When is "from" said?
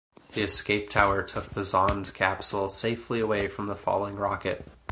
3.47-3.67